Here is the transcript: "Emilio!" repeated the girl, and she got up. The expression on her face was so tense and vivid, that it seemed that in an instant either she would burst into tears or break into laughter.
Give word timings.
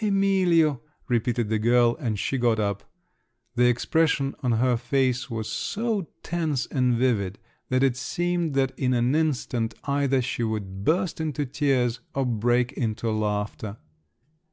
"Emilio!" 0.00 0.80
repeated 1.08 1.48
the 1.48 1.58
girl, 1.58 1.96
and 1.98 2.16
she 2.16 2.38
got 2.38 2.60
up. 2.60 2.88
The 3.56 3.64
expression 3.66 4.36
on 4.40 4.52
her 4.52 4.76
face 4.76 5.28
was 5.28 5.48
so 5.48 6.06
tense 6.22 6.66
and 6.66 6.94
vivid, 6.94 7.40
that 7.68 7.82
it 7.82 7.96
seemed 7.96 8.54
that 8.54 8.70
in 8.78 8.94
an 8.94 9.12
instant 9.16 9.74
either 9.82 10.22
she 10.22 10.44
would 10.44 10.84
burst 10.84 11.20
into 11.20 11.46
tears 11.46 11.98
or 12.14 12.24
break 12.24 12.70
into 12.74 13.10
laughter. 13.10 13.76